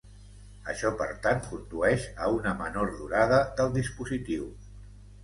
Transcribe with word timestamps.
Això 0.71 0.91
per 1.01 1.07
tant 1.25 1.43
condueix 1.49 2.07
a 2.27 2.29
una 2.37 2.53
menor 2.63 2.89
durada 3.03 3.43
del 3.61 3.71
dispositiu. 3.77 4.49